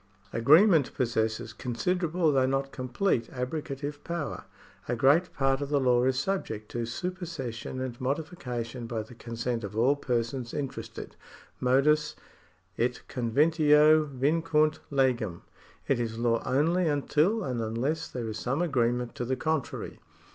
Agreement 0.33 0.91
possesses 0.95 1.53
considerable, 1.53 2.31
though 2.31 2.47
not 2.47 2.71
complete, 2.71 3.29
abrogative 3.31 4.03
power. 4.03 4.45
A 4.87 4.95
great 4.95 5.31
part 5.31 5.61
of 5.61 5.69
the 5.69 5.79
law 5.79 6.05
is 6.05 6.17
subject 6.17 6.69
to 6.71 6.87
supersession 6.87 7.79
and 7.79 8.01
modification 8.01 8.87
by 8.87 9.03
the 9.03 9.13
consent 9.13 9.63
of 9.63 9.77
all 9.77 9.95
persons 9.95 10.55
interested. 10.55 11.15
Modus 11.59 12.15
et 12.79 13.03
conventio 13.07 14.07
vincunt 14.09 14.79
legem. 14.89 15.43
It 15.87 15.99
is 15.99 16.17
law 16.17 16.41
only 16.47 16.87
until 16.87 17.43
and 17.43 17.61
unless 17.61 18.07
there 18.07 18.27
is 18.27 18.39
some 18.39 18.63
agreement 18.63 19.13
to 19.13 19.23
the 19.25 19.35
contrary. 19.35 19.99